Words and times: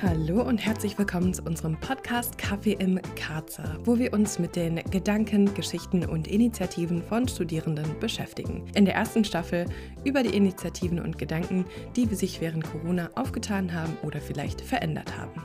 Hallo 0.00 0.42
und 0.42 0.58
herzlich 0.58 0.96
willkommen 0.96 1.34
zu 1.34 1.42
unserem 1.42 1.76
Podcast 1.80 2.38
Kaffee 2.38 2.74
im 2.74 3.00
Karzer, 3.16 3.80
wo 3.82 3.98
wir 3.98 4.12
uns 4.12 4.38
mit 4.38 4.54
den 4.54 4.76
Gedanken, 4.92 5.52
Geschichten 5.54 6.04
und 6.04 6.28
Initiativen 6.28 7.02
von 7.02 7.26
Studierenden 7.26 7.98
beschäftigen. 7.98 8.64
In 8.76 8.84
der 8.84 8.94
ersten 8.94 9.24
Staffel 9.24 9.66
über 10.04 10.22
die 10.22 10.36
Initiativen 10.36 11.00
und 11.00 11.18
Gedanken, 11.18 11.64
die 11.96 12.06
sich 12.14 12.40
während 12.40 12.62
Corona 12.62 13.10
aufgetan 13.16 13.74
haben 13.74 13.96
oder 14.04 14.20
vielleicht 14.20 14.60
verändert 14.60 15.18
haben. 15.18 15.42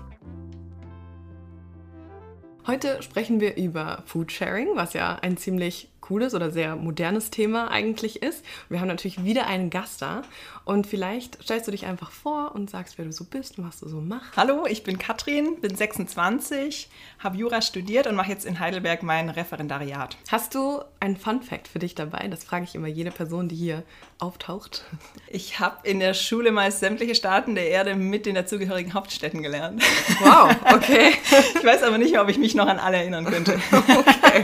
Heute 2.67 3.01
sprechen 3.01 3.39
wir 3.39 3.57
über 3.57 4.03
Foodsharing, 4.05 4.75
was 4.75 4.93
ja 4.93 5.15
ein 5.15 5.35
ziemlich 5.35 5.89
cooles 6.03 6.35
oder 6.35 6.51
sehr 6.51 6.75
modernes 6.75 7.29
Thema 7.29 7.71
eigentlich 7.71 8.21
ist. 8.21 8.43
Wir 8.67 8.81
haben 8.81 8.89
natürlich 8.89 9.23
wieder 9.23 9.47
einen 9.47 9.69
Gast 9.69 10.01
da 10.01 10.23
und 10.65 10.85
vielleicht 10.85 11.41
stellst 11.41 11.65
du 11.67 11.71
dich 11.71 11.85
einfach 11.85 12.11
vor 12.11 12.53
und 12.53 12.69
sagst, 12.69 12.97
wer 12.97 13.05
du 13.05 13.13
so 13.13 13.23
bist 13.23 13.57
und 13.57 13.65
was 13.65 13.79
du 13.79 13.87
so 13.87 14.01
machst. 14.01 14.35
Hallo, 14.35 14.65
ich 14.65 14.83
bin 14.83 14.97
Katrin, 14.97 15.61
bin 15.61 15.75
26, 15.75 16.89
habe 17.19 17.37
Jura 17.37 17.61
studiert 17.61 18.07
und 18.07 18.15
mache 18.15 18.29
jetzt 18.29 18.45
in 18.45 18.59
Heidelberg 18.59 19.01
mein 19.01 19.29
Referendariat. 19.29 20.17
Hast 20.29 20.55
du 20.55 20.81
einen 20.99 21.15
Fun 21.15 21.41
Fact 21.41 21.69
für 21.69 21.79
dich 21.79 21.95
dabei? 21.95 22.27
Das 22.27 22.43
frage 22.43 22.65
ich 22.65 22.75
immer 22.75 22.87
jede 22.87 23.11
Person, 23.11 23.47
die 23.47 23.55
hier 23.55 23.83
auftaucht. 24.19 24.83
Ich 25.27 25.59
habe 25.59 25.87
in 25.87 25.99
der 26.01 26.13
Schule 26.13 26.51
mal 26.51 26.69
sämtliche 26.71 27.15
Staaten 27.15 27.55
der 27.55 27.69
Erde 27.69 27.95
mit 27.95 28.25
den 28.25 28.35
dazugehörigen 28.35 28.93
Hauptstädten 28.93 29.41
gelernt. 29.41 29.81
Wow, 30.19 30.53
okay. 30.73 31.13
Ich 31.55 31.63
weiß 31.63 31.83
aber 31.83 31.97
nicht 31.97 32.11
mehr, 32.11 32.21
ob 32.21 32.29
ich 32.29 32.37
mich 32.37 32.55
noch 32.55 32.67
an 32.67 32.79
alle 32.79 32.97
erinnern 32.97 33.25
könnte. 33.25 33.59
Okay. 33.93 34.41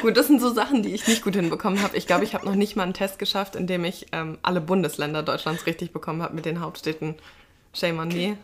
Gut, 0.00 0.16
das 0.16 0.26
sind 0.26 0.40
so 0.40 0.52
Sachen, 0.52 0.82
die 0.82 0.94
ich 0.94 0.97
nicht 1.06 1.22
gut 1.22 1.36
hinbekommen 1.36 1.82
habe. 1.82 1.96
Ich 1.96 2.06
glaube, 2.06 2.24
ich 2.24 2.34
habe 2.34 2.46
noch 2.46 2.54
nicht 2.54 2.76
mal 2.76 2.82
einen 2.82 2.94
Test 2.94 3.18
geschafft, 3.18 3.54
in 3.54 3.66
dem 3.66 3.84
ich 3.84 4.06
ähm, 4.12 4.38
alle 4.42 4.60
Bundesländer 4.60 5.22
Deutschlands 5.22 5.66
richtig 5.66 5.92
bekommen 5.92 6.22
habe 6.22 6.34
mit 6.34 6.44
den 6.44 6.60
Hauptstädten. 6.60 7.14
Shame 7.74 7.98
on 8.00 8.08
me. 8.08 8.38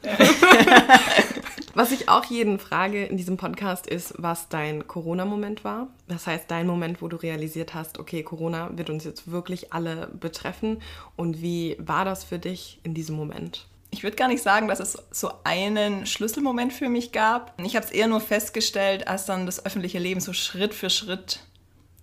was 1.74 1.90
ich 1.90 2.08
auch 2.08 2.24
jeden 2.24 2.58
frage 2.58 3.04
in 3.04 3.16
diesem 3.16 3.36
Podcast 3.36 3.86
ist, 3.86 4.14
was 4.18 4.48
dein 4.48 4.86
Corona-Moment 4.86 5.64
war. 5.64 5.88
Das 6.08 6.26
heißt, 6.26 6.44
dein 6.48 6.66
Moment, 6.66 7.02
wo 7.02 7.08
du 7.08 7.16
realisiert 7.16 7.74
hast, 7.74 7.98
okay, 7.98 8.22
Corona 8.22 8.70
wird 8.74 8.90
uns 8.90 9.04
jetzt 9.04 9.30
wirklich 9.30 9.72
alle 9.72 10.08
betreffen. 10.12 10.80
Und 11.16 11.42
wie 11.42 11.76
war 11.78 12.04
das 12.04 12.22
für 12.22 12.38
dich 12.38 12.78
in 12.84 12.94
diesem 12.94 13.16
Moment? 13.16 13.66
Ich 13.90 14.02
würde 14.02 14.16
gar 14.16 14.28
nicht 14.28 14.42
sagen, 14.42 14.68
dass 14.68 14.80
es 14.80 14.98
so 15.10 15.30
einen 15.44 16.06
Schlüsselmoment 16.06 16.72
für 16.72 16.88
mich 16.88 17.12
gab. 17.12 17.54
Ich 17.62 17.76
habe 17.76 17.86
es 17.86 17.92
eher 17.92 18.08
nur 18.08 18.20
festgestellt, 18.20 19.06
als 19.06 19.24
dann 19.24 19.46
das 19.46 19.64
öffentliche 19.64 19.98
Leben 19.98 20.20
so 20.20 20.32
Schritt 20.32 20.74
für 20.74 20.90
Schritt 20.90 21.40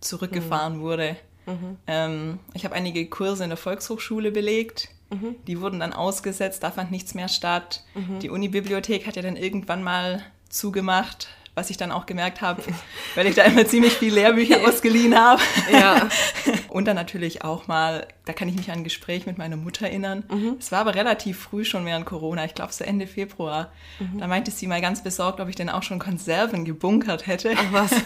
zurückgefahren 0.01 0.77
mhm. 0.77 0.81
wurde. 0.81 1.15
Mhm. 1.45 1.77
Ähm, 1.87 2.39
ich 2.53 2.65
habe 2.65 2.75
einige 2.75 3.05
Kurse 3.07 3.43
in 3.43 3.49
der 3.49 3.57
Volkshochschule 3.57 4.31
belegt. 4.31 4.89
Mhm. 5.09 5.35
Die 5.47 5.59
wurden 5.59 5.79
dann 5.79 5.93
ausgesetzt, 5.93 6.63
da 6.63 6.71
fand 6.71 6.91
nichts 6.91 7.13
mehr 7.13 7.27
statt. 7.27 7.83
Mhm. 7.95 8.19
Die 8.19 8.29
Unibibliothek 8.29 9.07
hat 9.07 9.15
ja 9.15 9.21
dann 9.21 9.35
irgendwann 9.35 9.83
mal 9.83 10.23
zugemacht 10.49 11.29
was 11.53 11.69
ich 11.69 11.77
dann 11.77 11.91
auch 11.91 12.05
gemerkt 12.05 12.41
habe, 12.41 12.63
weil 13.15 13.27
ich 13.27 13.35
da 13.35 13.43
immer 13.43 13.65
ziemlich 13.65 13.93
viel 13.93 14.13
Lehrbücher 14.13 14.65
ausgeliehen 14.67 15.17
habe. 15.17 15.41
Ja. 15.71 16.07
Und 16.69 16.85
dann 16.85 16.95
natürlich 16.95 17.43
auch 17.43 17.67
mal, 17.67 18.07
da 18.23 18.31
kann 18.31 18.47
ich 18.47 18.55
mich 18.55 18.71
an 18.71 18.79
ein 18.79 18.83
Gespräch 18.85 19.25
mit 19.25 19.37
meiner 19.37 19.57
Mutter 19.57 19.87
erinnern. 19.87 20.23
Mhm. 20.31 20.55
Es 20.57 20.71
war 20.71 20.79
aber 20.79 20.95
relativ 20.95 21.37
früh 21.37 21.65
schon 21.65 21.85
während 21.85 22.05
Corona, 22.05 22.45
ich 22.45 22.55
glaube 22.55 22.71
so 22.71 22.85
Ende 22.85 23.07
Februar. 23.07 23.73
Mhm. 23.99 24.19
Da 24.19 24.27
meinte 24.27 24.51
sie 24.51 24.67
mal 24.67 24.79
ganz 24.79 25.03
besorgt, 25.03 25.41
ob 25.41 25.49
ich 25.49 25.55
denn 25.55 25.69
auch 25.69 25.83
schon 25.83 25.99
Konserven 25.99 26.63
gebunkert 26.63 27.27
hätte. 27.27 27.53
Ach 27.57 27.73
was. 27.73 27.91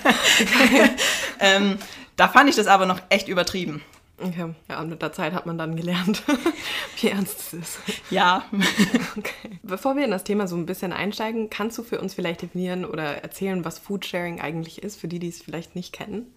ähm, 1.39 1.77
da 2.15 2.27
fand 2.27 2.49
ich 2.49 2.55
das 2.55 2.67
aber 2.67 2.85
noch 2.85 3.01
echt 3.09 3.27
übertrieben. 3.27 3.81
Okay. 4.17 4.53
Ja, 4.69 4.79
und 4.79 4.89
mit 4.89 5.01
der 5.01 5.11
Zeit 5.11 5.33
hat 5.33 5.45
man 5.45 5.57
dann 5.57 5.75
gelernt, 5.75 6.23
wie 7.01 7.09
ernst 7.09 7.39
es 7.39 7.53
ist. 7.53 7.79
Ja. 8.09 8.45
Okay. 9.17 9.59
Bevor 9.63 9.95
wir 9.95 10.05
in 10.05 10.11
das 10.11 10.23
Thema 10.23 10.47
so 10.47 10.55
ein 10.55 10.65
bisschen 10.65 10.93
einsteigen, 10.93 11.49
kannst 11.49 11.77
du 11.77 11.83
für 11.83 11.99
uns 11.99 12.13
vielleicht 12.13 12.41
definieren 12.41 12.85
oder 12.85 13.23
erzählen, 13.23 13.65
was 13.65 13.79
Foodsharing 13.79 14.39
eigentlich 14.39 14.83
ist, 14.83 14.99
für 14.99 15.07
die, 15.07 15.19
die 15.19 15.29
es 15.29 15.41
vielleicht 15.41 15.75
nicht 15.75 15.91
kennen? 15.93 16.33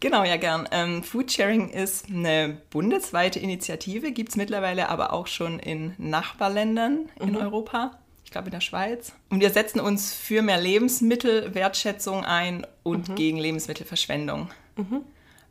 Genau, 0.00 0.24
ja 0.24 0.36
gern. 0.36 0.68
Ähm, 0.70 1.02
Foodsharing 1.02 1.70
ist 1.70 2.08
eine 2.08 2.60
bundesweite 2.70 3.40
Initiative, 3.40 4.12
gibt 4.12 4.30
es 4.30 4.36
mittlerweile 4.36 4.88
aber 4.88 5.12
auch 5.12 5.26
schon 5.26 5.58
in 5.58 5.94
Nachbarländern 5.98 7.08
in 7.20 7.30
mhm. 7.30 7.36
Europa. 7.36 7.98
Ich 8.28 8.32
glaube 8.32 8.48
in 8.48 8.52
der 8.52 8.60
Schweiz. 8.60 9.12
Und 9.30 9.40
wir 9.40 9.48
setzen 9.48 9.80
uns 9.80 10.12
für 10.12 10.42
mehr 10.42 10.60
Lebensmittelwertschätzung 10.60 12.26
ein 12.26 12.66
und 12.82 13.08
mhm. 13.08 13.14
gegen 13.14 13.38
Lebensmittelverschwendung. 13.38 14.50
Mhm 14.76 15.02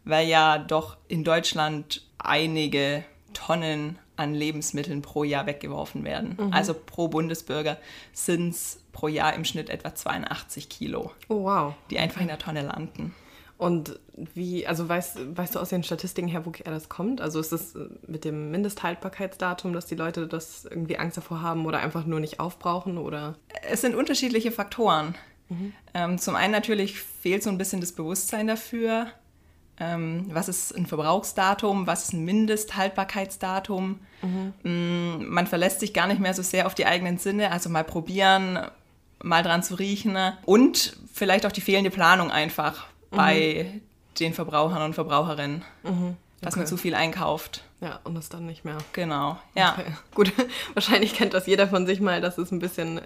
weil 0.08 0.28
ja 0.28 0.58
doch 0.58 0.98
in 1.08 1.24
Deutschland 1.24 2.04
einige 2.18 3.04
Tonnen 3.34 4.00
an 4.16 4.34
Lebensmitteln 4.34 5.02
pro 5.02 5.24
Jahr 5.24 5.46
weggeworfen 5.46 6.04
werden. 6.04 6.38
Mhm. 6.40 6.54
Also 6.54 6.74
pro 6.74 7.08
Bundesbürger 7.08 7.78
sind 8.14 8.50
es 8.50 8.80
pro 8.92 9.08
Jahr 9.08 9.34
im 9.34 9.46
Schnitt 9.46 9.70
etwa 9.70 9.94
82 9.94 10.70
Kilo, 10.70 11.12
oh, 11.28 11.44
wow. 11.44 11.74
die 11.92 12.00
einfach 12.00 12.22
in 12.22 12.28
der 12.28 12.40
Tonne 12.40 12.64
landen. 12.64 13.14
Und 13.58 14.00
wie, 14.16 14.68
also 14.68 14.88
weißt, 14.88 15.36
weißt 15.36 15.56
du 15.56 15.60
aus 15.60 15.70
den 15.70 15.84
Statistiken 15.84 16.28
her, 16.28 16.46
woher 16.46 16.72
das 16.72 16.90
kommt? 16.90 17.22
Also 17.22 17.40
ist 17.40 17.52
es 17.52 17.76
mit 18.06 18.24
dem 18.24 18.52
Mindesthaltbarkeitsdatum, 18.52 19.74
dass 19.74 19.88
die 19.88 19.96
Leute 19.96 20.28
das 20.28 20.66
irgendwie 20.66 20.98
Angst 20.98 21.18
davor 21.18 21.42
haben 21.42 21.66
oder 21.66 21.80
einfach 21.80 22.06
nur 22.06 22.20
nicht 22.20 22.40
aufbrauchen? 22.40 23.00
Oder? 23.00 23.36
Es 23.68 23.82
sind 23.82 23.96
unterschiedliche 23.96 24.52
Faktoren. 24.52 25.16
Mhm. 25.50 25.74
Ähm, 25.94 26.18
zum 26.20 26.36
einen 26.36 26.52
natürlich 26.52 27.00
fehlt 27.00 27.42
so 27.42 27.50
ein 27.50 27.58
bisschen 27.58 27.82
das 27.82 27.94
Bewusstsein 27.94 28.46
dafür, 28.48 29.08
ähm, 29.80 30.26
was 30.32 30.50
ist 30.50 30.76
ein 30.76 30.86
Verbrauchsdatum, 30.86 31.88
was 31.88 32.06
ist 32.06 32.14
ein 32.14 32.26
Mindesthaltbarkeitsdatum. 32.26 34.00
Mhm. 34.22 34.54
Mm, 34.64 35.30
man 35.30 35.48
verlässt 35.48 35.80
sich 35.80 35.94
gar 35.94 36.08
nicht 36.08 36.20
mehr 36.20 36.34
so 36.34 36.42
sehr 36.42 36.68
auf 36.68 36.76
die 36.76 36.86
eigenen 36.86 37.18
Sinne, 37.18 37.52
also 37.52 37.70
mal 37.70 37.84
probieren, 37.84 38.60
mal 39.24 39.44
dran 39.44 39.64
zu 39.64 39.76
riechen 39.76 40.18
und 40.46 40.98
vielleicht 41.12 41.46
auch 41.46 41.52
die 41.52 41.62
fehlende 41.62 41.90
Planung 41.90 42.32
einfach 42.32 42.88
mhm. 43.12 43.16
bei 43.16 43.82
den 44.20 44.34
Verbrauchern 44.34 44.82
und 44.82 44.94
Verbraucherinnen, 44.94 45.64
mhm. 45.84 46.18
dass 46.42 46.56
man 46.56 46.68
zu 46.68 46.78
viel 46.78 46.96
einkauft. 46.96 47.64
Ja, 47.80 48.00
und 48.04 48.16
das 48.16 48.30
dann 48.30 48.48
nicht 48.48 48.66
mehr. 48.66 48.80
Genau, 48.94 49.38
ja. 49.54 49.74
Okay. 49.78 49.92
Gut, 50.16 50.34
wahrscheinlich 50.74 51.14
kennt 51.14 51.36
das 51.36 51.46
jeder 51.46 51.68
von 51.68 51.86
sich 51.86 52.00
mal, 52.00 52.22
dass 52.22 52.40
es 52.40 52.52
ein 52.52 52.58
bisschen 52.58 52.98
äh, 52.98 53.02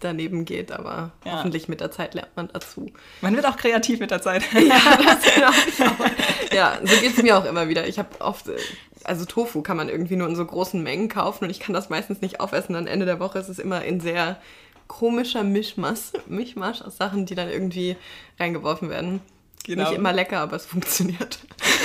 daneben 0.00 0.46
geht, 0.46 0.72
aber 0.72 1.12
ja. 1.26 1.36
hoffentlich 1.36 1.68
mit 1.68 1.80
der 1.80 1.90
Zeit 1.90 2.14
lernt 2.14 2.34
man 2.34 2.48
dazu. 2.48 2.90
Man 3.20 3.36
wird 3.36 3.44
auch 3.44 3.58
kreativ 3.58 4.00
mit 4.00 4.10
der 4.10 4.22
Zeit. 4.22 4.44
ja, 4.54 4.80
das 4.96 5.86
auch. 5.86 6.54
Ja, 6.54 6.78
so 6.82 6.96
geht 7.00 7.16
es 7.16 7.22
mir 7.22 7.36
auch 7.36 7.44
immer 7.44 7.68
wieder. 7.68 7.86
Ich 7.86 7.98
habe 7.98 8.18
oft, 8.20 8.48
äh, 8.48 8.56
also 9.04 9.26
Tofu 9.26 9.60
kann 9.60 9.76
man 9.76 9.90
irgendwie 9.90 10.16
nur 10.16 10.28
in 10.28 10.36
so 10.36 10.46
großen 10.46 10.82
Mengen 10.82 11.10
kaufen 11.10 11.44
und 11.44 11.50
ich 11.50 11.60
kann 11.60 11.74
das 11.74 11.90
meistens 11.90 12.22
nicht 12.22 12.40
aufessen. 12.40 12.74
Am 12.76 12.86
Ende 12.86 13.04
der 13.04 13.20
Woche 13.20 13.38
ist 13.40 13.50
es 13.50 13.58
immer 13.58 13.84
in 13.84 14.00
sehr 14.00 14.38
komischer 14.92 15.42
Mischmasch, 15.42 16.12
Mischmasch 16.26 16.82
aus 16.82 16.98
Sachen, 16.98 17.24
die 17.24 17.34
dann 17.34 17.48
irgendwie 17.48 17.96
reingeworfen 18.38 18.90
werden. 18.90 19.20
Genau. 19.64 19.84
Nicht 19.84 19.96
immer 19.96 20.12
lecker, 20.12 20.40
aber 20.40 20.56
es 20.56 20.66
funktioniert. 20.66 21.38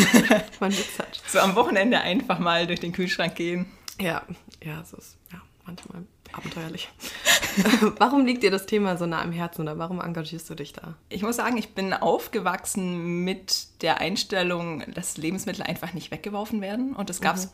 Man 0.60 0.74
Witz 0.74 1.00
hat. 1.00 1.22
So 1.26 1.40
am 1.40 1.56
Wochenende 1.56 2.02
einfach 2.02 2.38
mal 2.40 2.68
durch 2.68 2.82
den 2.82 2.92
Kühlschrank 2.92 3.36
gehen. 3.36 3.66
Ja, 4.00 4.24
ja, 4.62 4.84
so 4.84 4.98
ist 4.98 5.16
ja 5.32 5.42
manchmal 5.66 6.04
abenteuerlich. 6.34 6.90
warum 7.98 8.26
liegt 8.26 8.44
dir 8.44 8.52
das 8.52 8.66
Thema 8.66 8.98
so 8.98 9.06
nah 9.06 9.22
am 9.22 9.32
Herzen 9.32 9.62
oder 9.62 9.78
warum 9.78 10.02
engagierst 10.02 10.50
du 10.50 10.56
dich 10.56 10.74
da? 10.74 10.96
Ich 11.08 11.22
muss 11.22 11.38
sagen, 11.38 11.58
ich 11.58 11.74
bin 11.74 11.94
aufgewachsen 11.94 13.24
mit 13.24 13.82
der 13.84 14.02
Einstellung, 14.02 14.84
dass 14.94 15.16
Lebensmittel 15.16 15.64
einfach 15.64 15.94
nicht 15.94 16.12
weggeworfen 16.12 16.60
werden. 16.60 16.94
Und 16.94 17.10
das 17.10 17.22
gab 17.22 17.38
es 17.38 17.46
mhm. 17.46 17.52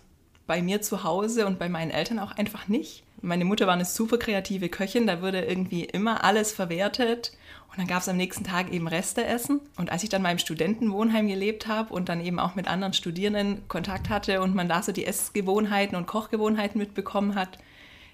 bei 0.47 0.62
mir 0.63 0.81
zu 0.81 1.03
Hause 1.03 1.46
und 1.46 1.59
bei 1.59 1.69
meinen 1.69 1.92
Eltern 1.92 2.18
auch 2.18 2.31
einfach 2.31 2.68
nicht. 2.68 3.03
Meine 3.26 3.46
Mutter 3.46 3.68
war 3.68 3.74
eine 3.74 3.86
super 3.86 4.18
kreative 4.18 4.68
Köchin, 4.68 5.08
da 5.08 5.22
wurde 5.22 5.46
irgendwie 5.46 5.86
immer 5.86 6.26
alles 6.26 6.52
verwertet 6.52 7.32
und 7.72 7.78
dann 7.78 7.88
gab 7.88 8.02
es 8.02 8.10
am 8.10 8.18
nächsten 8.18 8.44
Tag 8.44 8.70
eben 8.70 8.86
Resteessen. 8.86 9.62
Und 9.78 9.94
als 9.94 10.04
ich 10.04 10.10
dann 10.10 10.22
mal 10.22 10.34
im 10.34 10.40
Studentenwohnheim 10.40 11.30
gelebt 11.30 11.66
habe 11.68 11.94
und 11.94 12.10
dann 12.10 12.20
eben 12.20 12.38
auch 12.38 12.56
mit 12.56 12.68
anderen 12.68 12.92
Studierenden 12.92 13.66
Kontakt 13.70 14.10
hatte 14.10 14.42
und 14.42 14.54
man 14.54 14.68
da 14.68 14.84
so 14.84 14.92
die 14.92 15.06
Essgewohnheiten 15.06 15.96
und 15.96 16.06
Kochgewohnheiten 16.06 16.78
mitbekommen 16.78 17.36
hat, 17.36 17.60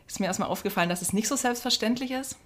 ist 0.08 0.20
mir 0.20 0.28
erstmal 0.28 0.50
aufgefallen, 0.50 0.90
dass 0.90 1.02
es 1.02 1.12
nicht 1.12 1.28
so 1.28 1.36
selbstverständlich 1.36 2.12
ist. 2.12 2.38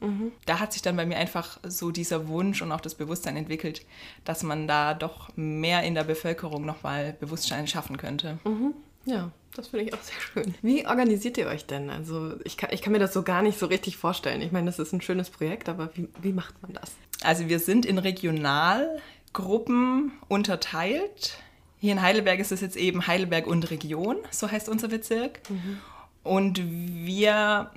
Mhm. 0.00 0.32
Da 0.44 0.60
hat 0.60 0.74
sich 0.74 0.82
dann 0.82 0.96
bei 0.96 1.06
mir 1.06 1.16
einfach 1.16 1.58
so 1.62 1.90
dieser 1.90 2.28
Wunsch 2.28 2.60
und 2.60 2.70
auch 2.70 2.82
das 2.82 2.96
Bewusstsein 2.96 3.38
entwickelt, 3.38 3.86
dass 4.26 4.42
man 4.42 4.68
da 4.68 4.92
doch 4.92 5.34
mehr 5.36 5.84
in 5.84 5.94
der 5.94 6.04
Bevölkerung 6.04 6.66
nochmal 6.66 7.14
Bewusstsein 7.18 7.66
schaffen 7.66 7.96
könnte. 7.96 8.38
Mhm. 8.44 8.74
Ja, 9.04 9.30
das 9.54 9.68
finde 9.68 9.86
ich 9.86 9.94
auch 9.94 10.02
sehr 10.02 10.20
schön. 10.20 10.54
Wie 10.62 10.86
organisiert 10.86 11.38
ihr 11.38 11.46
euch 11.46 11.66
denn? 11.66 11.90
Also 11.90 12.34
ich 12.44 12.56
kann, 12.56 12.70
ich 12.72 12.82
kann 12.82 12.92
mir 12.92 12.98
das 12.98 13.12
so 13.12 13.22
gar 13.22 13.42
nicht 13.42 13.58
so 13.58 13.66
richtig 13.66 13.96
vorstellen. 13.96 14.42
Ich 14.42 14.52
meine, 14.52 14.66
das 14.66 14.78
ist 14.78 14.92
ein 14.92 15.00
schönes 15.00 15.30
Projekt, 15.30 15.68
aber 15.68 15.90
wie, 15.94 16.08
wie 16.22 16.32
macht 16.32 16.60
man 16.62 16.72
das? 16.72 16.92
Also 17.22 17.48
wir 17.48 17.58
sind 17.58 17.84
in 17.84 17.98
Regionalgruppen 17.98 20.12
unterteilt. 20.28 21.38
Hier 21.78 21.92
in 21.92 22.02
Heidelberg 22.02 22.40
ist 22.40 22.52
es 22.52 22.60
jetzt 22.60 22.76
eben 22.76 23.06
Heidelberg 23.06 23.46
und 23.46 23.70
Region, 23.70 24.16
so 24.30 24.50
heißt 24.50 24.68
unser 24.68 24.88
Bezirk. 24.88 25.40
Mhm. 25.48 25.78
Und 26.22 26.60
wir 26.62 27.70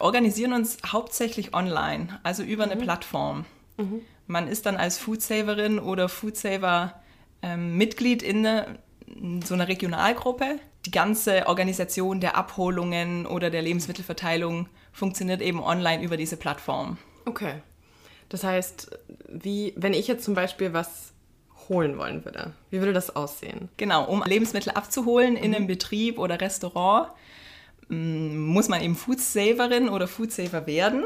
organisieren 0.00 0.52
uns 0.52 0.78
hauptsächlich 0.86 1.54
online, 1.54 2.20
also 2.22 2.42
über 2.42 2.66
mhm. 2.66 2.72
eine 2.72 2.80
Plattform. 2.80 3.44
Mhm. 3.76 4.00
Man 4.26 4.48
ist 4.48 4.66
dann 4.66 4.76
als 4.76 4.98
Foodsaverin 4.98 5.78
oder 5.78 6.08
Foodsaver 6.08 7.00
ähm, 7.42 7.76
Mitglied 7.76 8.22
in, 8.22 8.46
eine, 8.46 8.78
so 9.44 9.54
einer 9.54 9.68
Regionalgruppe. 9.68 10.58
Die 10.86 10.90
ganze 10.90 11.46
Organisation 11.46 12.20
der 12.20 12.36
Abholungen 12.36 13.26
oder 13.26 13.50
der 13.50 13.62
Lebensmittelverteilung 13.62 14.68
funktioniert 14.92 15.40
eben 15.40 15.62
online 15.62 16.02
über 16.02 16.16
diese 16.16 16.36
Plattform. 16.36 16.98
Okay. 17.24 17.54
Das 18.28 18.44
heißt, 18.44 18.90
wie, 19.28 19.72
wenn 19.76 19.92
ich 19.92 20.06
jetzt 20.06 20.24
zum 20.24 20.34
Beispiel 20.34 20.72
was 20.72 21.12
holen 21.68 21.98
wollen 21.98 22.24
würde, 22.24 22.52
wie 22.70 22.78
würde 22.78 22.92
das 22.92 23.14
aussehen? 23.14 23.68
Genau, 23.76 24.04
um 24.04 24.22
Lebensmittel 24.24 24.72
abzuholen 24.72 25.36
in 25.36 25.54
einem 25.54 25.66
Betrieb 25.66 26.18
oder 26.18 26.40
Restaurant, 26.40 27.10
mm, 27.88 28.38
muss 28.38 28.68
man 28.68 28.82
eben 28.82 28.96
Foodsaverin 28.96 29.88
oder 29.88 30.08
Foodsaver 30.08 30.66
werden. 30.66 31.04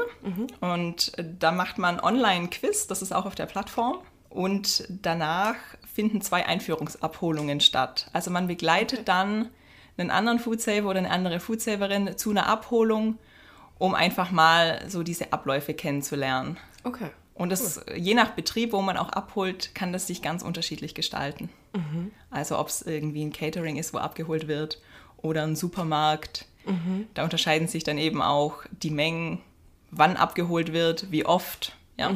Und 0.61 1.13
da 1.39 1.51
macht 1.51 1.77
man 1.77 1.99
Online-Quiz, 1.99 2.87
das 2.87 3.01
ist 3.01 3.13
auch 3.13 3.25
auf 3.25 3.35
der 3.35 3.45
Plattform. 3.45 3.97
Und 4.33 4.87
danach 4.89 5.55
finden 5.93 6.19
zwei 6.21 6.47
Einführungsabholungen 6.47 7.59
statt. 7.59 8.09
Also 8.13 8.31
man 8.31 8.47
begleitet 8.47 9.07
dann 9.07 9.49
einen 9.95 10.09
anderen 10.09 10.39
Foodsaver 10.39 10.89
oder 10.89 10.97
eine 10.97 11.11
andere 11.11 11.39
Foodsaverin 11.39 12.17
zu 12.17 12.31
einer 12.31 12.47
Abholung, 12.47 13.19
um 13.77 13.93
einfach 13.93 14.31
mal 14.31 14.83
so 14.87 15.03
diese 15.03 15.31
Abläufe 15.33 15.75
kennenzulernen. 15.75 16.57
Okay. 16.83 17.11
Und 17.35 17.51
das, 17.51 17.85
je 17.95 18.15
nach 18.15 18.31
Betrieb, 18.31 18.73
wo 18.73 18.81
man 18.81 18.97
auch 18.97 19.09
abholt, 19.09 19.75
kann 19.75 19.93
das 19.93 20.07
sich 20.07 20.23
ganz 20.23 20.41
unterschiedlich 20.41 20.95
gestalten. 20.95 21.49
Also 22.31 22.57
ob 22.57 22.69
es 22.69 22.81
irgendwie 22.81 23.23
ein 23.23 23.31
Catering 23.31 23.77
ist, 23.77 23.93
wo 23.93 23.99
abgeholt 23.99 24.47
wird, 24.47 24.81
oder 25.17 25.43
ein 25.43 25.55
Supermarkt. 25.55 26.47
Da 27.13 27.23
unterscheiden 27.23 27.67
sich 27.67 27.83
dann 27.83 27.99
eben 27.99 28.21
auch 28.21 28.63
die 28.71 28.89
Mengen, 28.89 29.41
wann 29.91 30.17
abgeholt 30.17 30.73
wird, 30.73 31.11
wie 31.11 31.23
oft. 31.25 31.75
Ja. 31.97 32.11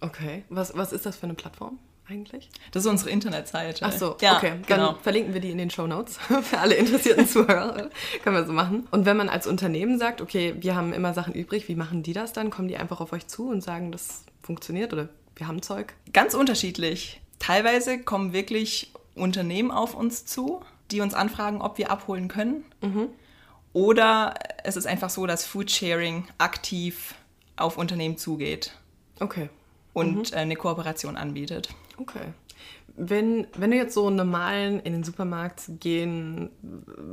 Okay. 0.00 0.44
Was, 0.48 0.76
was 0.76 0.92
ist 0.92 1.06
das 1.06 1.16
für 1.16 1.24
eine 1.24 1.34
Plattform 1.34 1.78
eigentlich? 2.08 2.48
Das 2.72 2.84
ist 2.84 2.90
unsere 2.90 3.10
Internetseite. 3.10 3.84
Ach 3.84 3.92
so, 3.92 4.16
ja, 4.20 4.36
okay. 4.36 4.52
Dann 4.66 4.80
genau. 4.80 4.94
verlinken 5.02 5.34
wir 5.34 5.40
die 5.40 5.50
in 5.50 5.58
den 5.58 5.70
Show 5.70 5.86
Notes 5.86 6.18
für 6.42 6.58
alle 6.58 6.74
interessierten 6.74 7.26
Zuhörer. 7.28 7.90
Können 8.22 8.36
wir 8.36 8.46
so 8.46 8.52
machen. 8.52 8.86
Und 8.90 9.06
wenn 9.06 9.16
man 9.16 9.28
als 9.28 9.46
Unternehmen 9.46 9.98
sagt, 9.98 10.20
okay, 10.20 10.54
wir 10.60 10.76
haben 10.76 10.92
immer 10.92 11.14
Sachen 11.14 11.34
übrig, 11.34 11.68
wie 11.68 11.74
machen 11.74 12.02
die 12.02 12.12
das 12.12 12.32
dann? 12.32 12.50
Kommen 12.50 12.68
die 12.68 12.76
einfach 12.76 13.00
auf 13.00 13.12
euch 13.12 13.26
zu 13.26 13.48
und 13.48 13.62
sagen, 13.62 13.92
das 13.92 14.24
funktioniert 14.42 14.92
oder 14.92 15.08
wir 15.36 15.48
haben 15.48 15.62
Zeug? 15.62 15.94
Ganz 16.12 16.34
unterschiedlich. 16.34 17.20
Teilweise 17.38 17.98
kommen 17.98 18.32
wirklich 18.32 18.92
Unternehmen 19.14 19.70
auf 19.70 19.94
uns 19.94 20.26
zu, 20.26 20.62
die 20.90 21.00
uns 21.00 21.14
anfragen, 21.14 21.60
ob 21.60 21.78
wir 21.78 21.90
abholen 21.90 22.28
können. 22.28 22.64
Oder 23.72 24.34
es 24.64 24.76
ist 24.76 24.86
einfach 24.86 25.10
so, 25.10 25.26
dass 25.26 25.44
Foodsharing 25.44 26.26
aktiv 26.38 27.14
auf 27.56 27.76
Unternehmen 27.76 28.16
zugeht 28.16 28.72
Okay. 29.20 29.48
Und 29.98 30.32
äh, 30.32 30.36
eine 30.36 30.56
Kooperation 30.56 31.16
anbietet. 31.16 31.68
Okay. 31.96 32.32
Wenn, 32.96 33.46
wenn 33.56 33.70
du 33.70 33.76
jetzt 33.76 33.94
so 33.94 34.08
einen 34.08 34.16
normalen 34.16 34.80
in 34.80 34.92
den 34.92 35.04
Supermarkt 35.04 35.62
gehen 35.78 36.50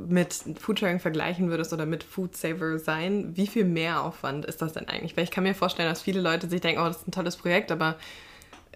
mit 0.07 0.33
Foodsharing 0.59 0.99
vergleichen 0.99 1.49
würdest 1.49 1.73
oder 1.73 1.85
mit 1.85 2.03
Food 2.03 2.35
Saver 2.35 2.79
sein, 2.79 3.35
wie 3.35 3.45
viel 3.45 3.65
mehr 3.65 4.01
Aufwand 4.01 4.45
ist 4.45 4.63
das 4.63 4.73
denn 4.73 4.87
eigentlich? 4.87 5.15
Weil 5.15 5.25
ich 5.25 5.31
kann 5.31 5.43
mir 5.43 5.53
vorstellen, 5.53 5.89
dass 5.89 6.01
viele 6.01 6.21
Leute 6.21 6.49
sich 6.49 6.61
denken, 6.61 6.81
oh, 6.81 6.85
das 6.85 6.97
ist 6.97 7.07
ein 7.07 7.11
tolles 7.11 7.37
Projekt, 7.37 7.71
aber 7.71 7.97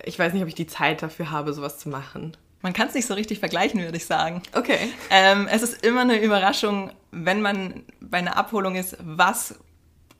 ich 0.03 0.19
weiß 0.19 0.33
nicht, 0.33 0.43
ob 0.43 0.49
ich 0.49 0.55
die 0.55 0.67
Zeit 0.67 1.01
dafür 1.01 1.31
habe, 1.31 1.53
sowas 1.53 1.79
zu 1.79 1.89
machen. 1.89 2.37
Man 2.61 2.73
kann 2.73 2.89
es 2.89 2.93
nicht 2.93 3.07
so 3.07 3.13
richtig 3.13 3.39
vergleichen, 3.39 3.81
würde 3.81 3.97
ich 3.97 4.05
sagen. 4.05 4.43
Okay. 4.53 4.77
Ähm, 5.09 5.47
es 5.49 5.63
ist 5.63 5.85
immer 5.85 6.01
eine 6.01 6.21
Überraschung, 6.21 6.91
wenn 7.11 7.41
man 7.41 7.85
bei 8.01 8.17
einer 8.17 8.37
Abholung 8.37 8.75
ist, 8.75 8.97
was 9.01 9.55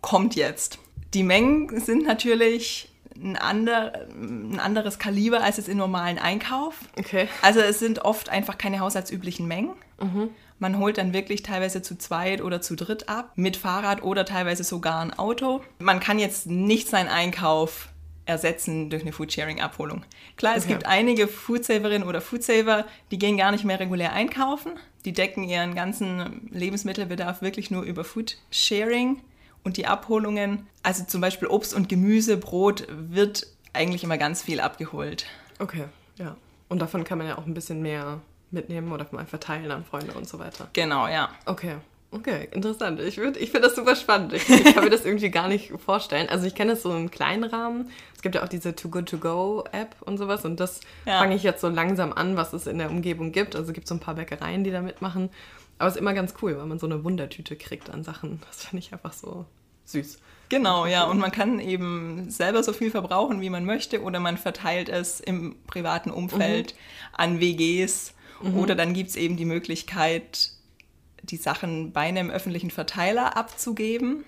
kommt 0.01 0.35
jetzt. 0.35 0.79
Die 1.13 1.23
Mengen 1.23 1.79
sind 1.81 2.05
natürlich 2.05 2.89
ein, 3.21 3.35
ander, 3.37 4.05
ein 4.11 4.59
anderes 4.59 4.99
Kaliber 4.99 5.41
als 5.43 5.57
es 5.57 5.67
im 5.67 5.77
normalen 5.77 6.19
Einkauf. 6.19 6.75
Okay. 6.97 7.27
Also 7.41 7.59
es 7.59 7.79
sind 7.79 7.99
oft 7.99 8.29
einfach 8.29 8.57
keine 8.57 8.79
haushaltsüblichen 8.79 9.47
Mengen. 9.47 9.73
Man 10.59 10.77
holt 10.77 10.97
dann 10.97 11.13
wirklich 11.13 11.43
teilweise 11.43 11.81
zu 11.81 11.97
zweit 11.97 12.41
oder 12.41 12.61
zu 12.61 12.75
dritt 12.75 13.09
ab, 13.09 13.31
mit 13.35 13.57
Fahrrad 13.57 14.01
oder 14.03 14.25
teilweise 14.25 14.63
sogar 14.63 15.01
ein 15.01 15.13
Auto. 15.17 15.61
Man 15.79 15.99
kann 15.99 16.19
jetzt 16.19 16.47
nicht 16.47 16.87
seinen 16.89 17.07
Einkauf 17.09 17.89
ersetzen 18.25 18.89
durch 18.89 19.01
eine 19.01 19.11
Foodsharing-Abholung. 19.11 20.03
Klar, 20.37 20.55
es 20.55 20.63
Okay. 20.65 20.73
gibt 20.73 20.85
einige 20.85 21.27
Foodsaverinnen 21.27 22.07
oder 22.07 22.21
Foodsaver, 22.21 22.85
die 23.11 23.17
gehen 23.17 23.37
gar 23.37 23.51
nicht 23.51 23.63
mehr 23.65 23.79
regulär 23.79 24.13
einkaufen. 24.13 24.73
Die 25.05 25.13
decken 25.13 25.43
ihren 25.43 25.73
ganzen 25.75 26.47
Lebensmittelbedarf 26.51 27.41
wirklich 27.41 27.71
nur 27.71 27.83
über 27.83 28.03
Foodsharing 28.03 29.21
und 29.63 29.77
die 29.77 29.85
Abholungen. 29.87 30.67
Also 30.83 31.03
zum 31.05 31.21
Beispiel 31.21 31.47
Obst 31.47 31.73
und 31.73 31.89
Gemüse, 31.89 32.37
Brot 32.37 32.87
wird 32.89 33.47
eigentlich 33.73 34.03
immer 34.03 34.17
ganz 34.17 34.41
viel 34.43 34.59
abgeholt. 34.59 35.25
Okay, 35.59 35.85
ja. 36.17 36.35
Und 36.69 36.79
davon 36.81 37.03
kann 37.03 37.17
man 37.17 37.27
ja 37.27 37.37
auch 37.37 37.45
ein 37.45 37.53
bisschen 37.53 37.81
mehr 37.81 38.21
mitnehmen 38.51 38.91
oder 38.91 39.05
mal 39.11 39.25
verteilen 39.25 39.69
an 39.71 39.83
Freunde 39.85 40.13
und 40.13 40.27
so 40.27 40.39
weiter. 40.39 40.69
Genau, 40.73 41.07
ja. 41.07 41.29
Okay. 41.45 41.75
Okay, 42.11 42.47
interessant. 42.51 42.99
Ich, 43.01 43.19
würd- 43.19 43.37
ich 43.37 43.51
finde 43.51 43.67
das 43.67 43.75
super 43.75 43.95
spannend. 43.95 44.33
Ich, 44.33 44.49
ich 44.49 44.73
kann 44.73 44.83
mir 44.83 44.89
das 44.89 45.05
irgendwie 45.05 45.29
gar 45.29 45.47
nicht 45.47 45.71
vorstellen. 45.85 46.27
Also 46.27 46.47
ich 46.47 46.55
kenne 46.55 46.71
das 46.71 46.81
so 46.81 46.91
im 46.95 47.11
kleinen 47.11 47.43
Rahmen. 47.43 47.91
Es 48.15 48.23
gibt 48.23 48.33
ja 48.33 48.43
auch 48.43 48.47
diese 48.47 48.75
Too 48.75 48.89
Good 48.89 49.09
To 49.09 49.17
Go 49.19 49.63
App 49.71 49.95
und 50.01 50.17
sowas. 50.17 50.43
Und 50.43 50.59
das 50.59 50.79
Ja. 51.05 51.19
fange 51.19 51.35
ich 51.35 51.43
jetzt 51.43 51.61
so 51.61 51.69
langsam 51.69 52.11
an, 52.11 52.35
was 52.35 52.53
es 52.53 52.65
in 52.65 52.79
der 52.79 52.89
Umgebung 52.89 53.31
gibt. 53.31 53.55
Also 53.55 53.67
es 53.67 53.73
gibt 53.75 53.87
so 53.87 53.93
ein 53.93 53.99
paar 53.99 54.15
Bäckereien, 54.15 54.63
die 54.63 54.71
da 54.71 54.81
mitmachen. 54.81 55.29
Aber 55.79 55.87
es 55.87 55.95
ist 55.95 55.99
immer 56.01 56.13
ganz 56.13 56.35
cool, 56.41 56.55
weil 56.57 56.65
man 56.67 56.77
so 56.77 56.85
eine 56.85 57.03
Wundertüte 57.03 57.55
kriegt 57.55 57.89
an 57.89 58.03
Sachen. 58.03 58.41
Das 58.47 58.65
finde 58.65 58.83
ich 58.85 58.93
einfach 58.93 59.13
so 59.13 59.45
süß. 59.85 60.19
Genau, 60.49 60.85
ja. 60.85 61.05
Und 61.05 61.19
man 61.19 61.31
kann 61.31 61.59
eben 61.59 62.29
selber 62.29 62.61
so 62.63 62.73
viel 62.73 62.91
verbrauchen, 62.91 63.41
wie 63.41 63.49
man 63.49 63.65
möchte, 63.65 64.01
oder 64.03 64.19
man 64.19 64.37
verteilt 64.37 64.89
es 64.89 65.19
im 65.19 65.55
privaten 65.67 66.11
Umfeld 66.11 66.75
an 67.13 67.39
WGs. 67.39 68.13
Oder 68.55 68.75
dann 68.75 68.93
gibt 68.93 69.09
es 69.09 69.15
eben 69.17 69.35
die 69.35 69.45
Möglichkeit, 69.45 70.51
die 71.23 71.35
Sachen 71.37 71.91
bei 71.91 72.01
einem 72.01 72.29
öffentlichen 72.29 72.71
Verteiler 72.71 73.35
abzugeben. 73.35 74.23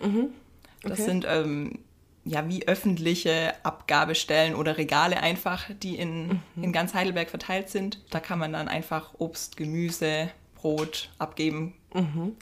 Das 0.83 0.93
Okay. 0.93 1.03
sind 1.03 1.25
ähm, 1.29 1.79
ja 2.25 2.47
wie 2.49 2.67
öffentliche 2.67 3.53
Abgabestellen 3.63 4.53
oder 4.55 4.77
Regale 4.77 5.21
einfach, 5.21 5.65
die 5.81 5.95
in, 5.95 6.41
in 6.55 6.71
ganz 6.73 6.93
Heidelberg 6.93 7.29
verteilt 7.29 7.69
sind. 7.69 8.01
Da 8.09 8.19
kann 8.19 8.37
man 8.39 8.51
dann 8.53 8.67
einfach 8.67 9.13
Obst, 9.17 9.57
Gemüse, 9.57 10.29
Brot 10.61 11.09
abgeben. 11.17 11.73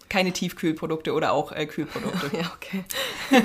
Keine 0.09 0.31
Tiefkühlprodukte 0.31 1.13
oder 1.13 1.31
auch 1.31 1.51
äh, 1.51 1.65
Kühlprodukte. 1.65 2.29
Ja, 2.37 2.51
okay. 2.55 2.83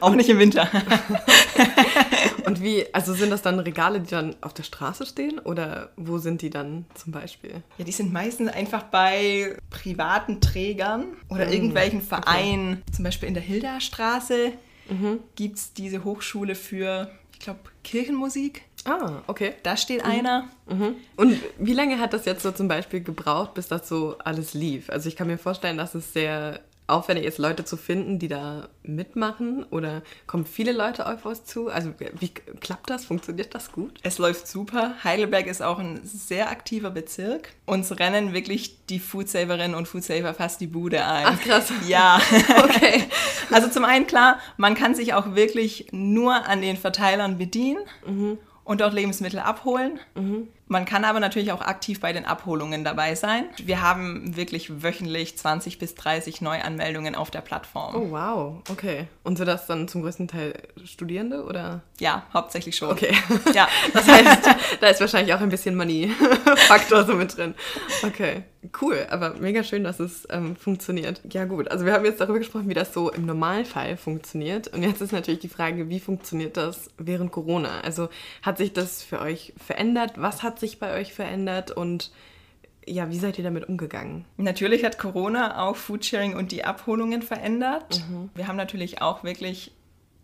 Auch 0.00 0.14
nicht 0.14 0.28
im 0.28 0.38
Winter. 0.38 0.68
Und 2.44 2.62
wie, 2.62 2.84
also 2.92 3.14
sind 3.14 3.30
das 3.30 3.40
dann 3.40 3.58
Regale, 3.58 4.00
die 4.00 4.10
dann 4.10 4.36
auf 4.42 4.52
der 4.52 4.64
Straße 4.64 5.06
stehen? 5.06 5.38
Oder 5.38 5.90
wo 5.96 6.18
sind 6.18 6.42
die 6.42 6.50
dann 6.50 6.84
zum 6.94 7.12
Beispiel? 7.12 7.62
Ja, 7.78 7.84
die 7.84 7.92
sind 7.92 8.12
meistens 8.12 8.50
einfach 8.50 8.82
bei 8.84 9.56
privaten 9.70 10.40
Trägern 10.42 11.04
oder 11.30 11.50
irgendwelchen 11.50 12.02
Vereinen. 12.02 12.82
Zum 12.92 13.04
Beispiel 13.04 13.28
in 13.28 13.34
der 13.34 13.42
Hildastraße 13.42 14.52
gibt 15.36 15.56
es 15.56 15.72
diese 15.72 16.04
Hochschule 16.04 16.54
für, 16.54 17.10
ich 17.32 17.38
glaube, 17.38 17.60
Kirchenmusik. 17.82 18.62
Ah, 18.86 19.22
okay. 19.26 19.54
Da 19.62 19.76
steht 19.76 20.04
einer. 20.04 20.48
Und 21.16 21.40
wie 21.58 21.72
lange 21.72 21.98
hat 21.98 22.12
das 22.12 22.24
jetzt 22.24 22.42
so 22.42 22.52
zum 22.52 22.68
Beispiel 22.68 23.02
gebraucht, 23.02 23.54
bis 23.54 23.68
das 23.68 23.88
so 23.88 24.16
alles 24.18 24.54
lief? 24.54 24.90
Also 24.90 25.08
ich 25.08 25.16
kann 25.16 25.26
mir 25.26 25.38
vorstellen, 25.38 25.76
dass 25.76 25.94
es 25.94 26.12
sehr 26.12 26.60
aufwendig 26.88 27.24
ist, 27.24 27.38
Leute 27.38 27.64
zu 27.64 27.76
finden, 27.76 28.18
die 28.18 28.28
da 28.28 28.68
mitmachen. 28.82 29.64
Oder 29.70 30.02
kommen 30.26 30.46
viele 30.46 30.72
Leute 30.72 31.06
auf 31.06 31.26
euch 31.26 31.44
zu? 31.44 31.68
Also 31.68 31.92
wie 31.98 32.28
klappt 32.28 32.90
das? 32.90 33.04
Funktioniert 33.04 33.54
das 33.54 33.72
gut? 33.72 33.98
Es 34.02 34.18
läuft 34.18 34.46
super. 34.46 34.94
Heidelberg 35.02 35.46
ist 35.46 35.62
auch 35.62 35.78
ein 35.78 36.00
sehr 36.04 36.50
aktiver 36.50 36.90
Bezirk. 36.90 37.50
Uns 37.64 37.98
rennen 37.98 38.32
wirklich 38.32 38.86
die 38.86 39.00
Foodsaverinnen 39.00 39.74
und 39.74 39.88
Foodsaver 39.88 40.34
fast 40.34 40.60
die 40.60 40.68
Bude 40.68 41.04
ein. 41.04 41.26
Ach, 41.26 41.40
krass. 41.40 41.72
Ja. 41.88 42.20
Okay. 42.56 43.04
Also 43.50 43.68
zum 43.68 43.84
einen 43.84 44.06
klar, 44.06 44.38
man 44.56 44.74
kann 44.74 44.94
sich 44.94 45.14
auch 45.14 45.34
wirklich 45.34 45.88
nur 45.92 46.46
an 46.46 46.60
den 46.60 46.76
Verteilern 46.76 47.38
bedienen 47.38 47.78
und 48.66 48.80
dort 48.82 48.92
Lebensmittel 48.92 49.40
abholen. 49.40 49.98
Man 50.68 50.84
kann 50.84 51.04
aber 51.04 51.20
natürlich 51.20 51.52
auch 51.52 51.60
aktiv 51.60 52.00
bei 52.00 52.12
den 52.12 52.24
Abholungen 52.24 52.82
dabei 52.82 53.14
sein. 53.14 53.44
Wir 53.62 53.82
haben 53.82 54.36
wirklich 54.36 54.82
wöchentlich 54.82 55.38
20 55.38 55.78
bis 55.78 55.94
30 55.94 56.40
Neuanmeldungen 56.40 57.14
auf 57.14 57.30
der 57.30 57.40
Plattform. 57.40 57.94
Oh, 57.94 58.10
wow. 58.10 58.62
Okay. 58.68 59.06
Und 59.22 59.38
sind 59.38 59.46
das 59.46 59.66
dann 59.66 59.86
zum 59.86 60.02
größten 60.02 60.26
Teil 60.26 60.54
Studierende 60.84 61.44
oder? 61.44 61.82
Ja, 62.00 62.24
hauptsächlich 62.34 62.76
schon. 62.76 62.90
Okay. 62.90 63.14
Ja. 63.54 63.68
Das 63.92 64.06
heißt, 64.06 64.48
da 64.80 64.88
ist 64.88 65.00
wahrscheinlich 65.00 65.34
auch 65.34 65.40
ein 65.40 65.48
bisschen 65.48 65.74
Money-Faktor 65.76 67.04
so 67.04 67.14
mit 67.14 67.36
drin. 67.36 67.54
Okay, 68.02 68.42
cool, 68.80 69.06
aber 69.10 69.34
mega 69.34 69.62
schön, 69.62 69.84
dass 69.84 70.00
es 70.00 70.26
ähm, 70.30 70.56
funktioniert. 70.56 71.20
Ja 71.32 71.44
gut, 71.44 71.70
also 71.70 71.84
wir 71.84 71.92
haben 71.92 72.04
jetzt 72.04 72.20
darüber 72.20 72.38
gesprochen, 72.38 72.68
wie 72.68 72.74
das 72.74 72.92
so 72.92 73.10
im 73.10 73.26
Normalfall 73.26 73.96
funktioniert. 73.96 74.68
Und 74.68 74.82
jetzt 74.82 75.00
ist 75.00 75.12
natürlich 75.12 75.40
die 75.40 75.48
Frage, 75.48 75.88
wie 75.88 76.00
funktioniert 76.00 76.56
das 76.56 76.90
während 76.98 77.32
Corona? 77.32 77.80
Also 77.80 78.08
hat 78.42 78.58
sich 78.58 78.72
das 78.72 79.02
für 79.02 79.20
euch 79.20 79.54
verändert? 79.64 80.14
Was 80.16 80.42
hat 80.42 80.55
sich 80.58 80.78
bei 80.78 80.94
euch 80.94 81.12
verändert? 81.12 81.70
Und 81.70 82.10
ja, 82.86 83.10
wie 83.10 83.18
seid 83.18 83.38
ihr 83.38 83.44
damit 83.44 83.68
umgegangen? 83.68 84.24
Natürlich 84.36 84.84
hat 84.84 84.98
Corona 84.98 85.62
auch 85.66 85.76
Foodsharing 85.76 86.36
und 86.36 86.52
die 86.52 86.64
Abholungen 86.64 87.22
verändert. 87.22 88.04
Wir 88.34 88.48
haben 88.48 88.56
natürlich 88.56 89.02
auch 89.02 89.24
wirklich 89.24 89.72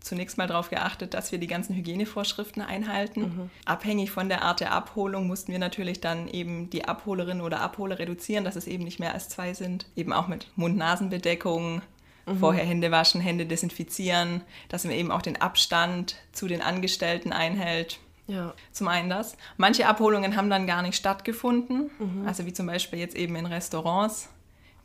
zunächst 0.03 0.37
mal 0.37 0.47
darauf 0.47 0.69
geachtet, 0.69 1.13
dass 1.13 1.31
wir 1.31 1.39
die 1.39 1.47
ganzen 1.47 1.75
Hygienevorschriften 1.75 2.61
einhalten. 2.61 3.21
Mhm. 3.21 3.49
Abhängig 3.65 4.11
von 4.11 4.29
der 4.29 4.43
Art 4.43 4.59
der 4.59 4.71
Abholung 4.73 5.27
mussten 5.27 5.51
wir 5.51 5.59
natürlich 5.59 6.01
dann 6.01 6.27
eben 6.27 6.69
die 6.69 6.85
Abholerin 6.85 7.41
oder 7.41 7.61
Abholer 7.61 7.99
reduzieren, 7.99 8.43
dass 8.43 8.55
es 8.55 8.67
eben 8.67 8.83
nicht 8.83 8.99
mehr 8.99 9.13
als 9.13 9.29
zwei 9.29 9.53
sind. 9.53 9.85
Eben 9.95 10.13
auch 10.13 10.27
mit 10.27 10.47
Mund-Nasen-Bedeckung, 10.55 11.81
mhm. 12.25 12.37
vorher 12.37 12.65
Hände 12.65 12.91
waschen, 12.91 13.21
Hände 13.21 13.45
desinfizieren, 13.45 14.41
dass 14.69 14.83
man 14.83 14.93
eben 14.93 15.11
auch 15.11 15.21
den 15.21 15.41
Abstand 15.41 16.17
zu 16.33 16.47
den 16.47 16.61
Angestellten 16.61 17.31
einhält. 17.31 17.99
Ja. 18.27 18.53
Zum 18.71 18.87
einen 18.87 19.09
das. 19.09 19.35
Manche 19.57 19.87
Abholungen 19.87 20.35
haben 20.35 20.49
dann 20.49 20.65
gar 20.65 20.81
nicht 20.81 20.95
stattgefunden, 20.95 21.91
mhm. 21.99 22.27
also 22.27 22.45
wie 22.45 22.53
zum 22.53 22.67
Beispiel 22.67 22.99
jetzt 22.99 23.15
eben 23.15 23.35
in 23.35 23.45
Restaurants 23.45 24.29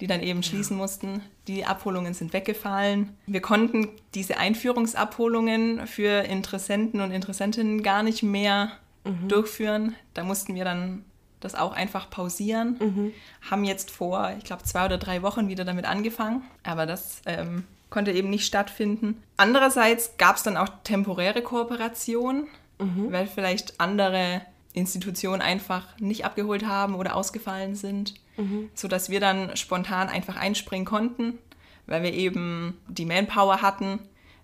die 0.01 0.07
dann 0.07 0.23
eben 0.23 0.43
schließen 0.43 0.77
ja. 0.77 0.83
mussten. 0.83 1.23
Die 1.47 1.65
Abholungen 1.65 2.15
sind 2.15 2.33
weggefallen. 2.33 3.17
Wir 3.27 3.41
konnten 3.41 3.89
diese 4.15 4.37
Einführungsabholungen 4.37 5.87
für 5.87 6.25
Interessenten 6.25 7.01
und 7.01 7.11
Interessentinnen 7.11 7.83
gar 7.83 8.03
nicht 8.03 8.23
mehr 8.23 8.71
mhm. 9.05 9.29
durchführen. 9.29 9.95
Da 10.15 10.25
mussten 10.25 10.55
wir 10.55 10.65
dann 10.65 11.05
das 11.41 11.55
auch 11.55 11.73
einfach 11.73 12.11
pausieren. 12.11 12.77
Mhm. 12.79 13.13
Haben 13.51 13.65
jetzt 13.65 13.91
vor, 13.91 14.35
ich 14.39 14.45
glaube, 14.45 14.63
zwei 14.65 14.85
oder 14.85 14.99
drei 14.99 15.23
Wochen 15.23 15.49
wieder 15.49 15.65
damit 15.65 15.85
angefangen. 15.85 16.43
Aber 16.63 16.87
das 16.87 17.23
ähm, 17.27 17.65
konnte 17.91 18.13
eben 18.13 18.31
nicht 18.31 18.47
stattfinden. 18.47 19.23
Andererseits 19.37 20.17
gab 20.17 20.37
es 20.37 20.43
dann 20.43 20.57
auch 20.57 20.69
temporäre 20.85 21.43
Kooperationen, 21.43 22.47
mhm. 22.79 23.13
weil 23.13 23.27
vielleicht 23.27 23.81
andere 23.81 24.43
Institutionen 24.73 25.43
einfach 25.43 25.99
nicht 25.99 26.25
abgeholt 26.25 26.67
haben 26.67 26.95
oder 26.95 27.17
ausgefallen 27.17 27.75
sind 27.75 28.15
mhm. 28.39 28.71
sodass 28.75 29.11
wir 29.11 29.21
dann 29.21 29.57
spontan 29.57 30.09
einfach 30.09 30.37
einspringen 30.37 30.87
konnten, 30.87 31.39
weil 31.87 32.03
wir 32.03 32.15
eben 32.15 32.79
die 32.89 33.05
Manpower 33.05 33.61
hatten. 33.61 33.99